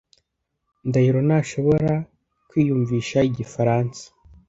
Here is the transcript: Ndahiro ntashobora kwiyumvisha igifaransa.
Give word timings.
Ndahiro 0.87 1.19
ntashobora 1.27 1.91
kwiyumvisha 2.49 3.17
igifaransa. 3.29 4.03